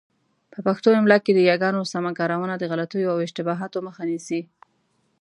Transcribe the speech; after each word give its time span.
په 0.53 0.59
پښتو 0.67 0.89
املاء 0.99 1.21
کي 1.25 1.31
د 1.35 1.39
یاګانو 1.49 1.89
سمه 1.93 2.11
کارونه 2.19 2.53
د 2.57 2.63
غلطیو 2.71 3.11
او 3.13 3.17
اشتباهاتو 3.25 3.77
مخه 3.87 4.03
نیسي. 4.09 4.41